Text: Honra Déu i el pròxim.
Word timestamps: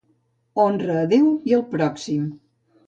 Honra 0.63 0.95
Déu 1.13 1.31
i 1.53 1.57
el 1.59 1.65
pròxim. 1.77 2.27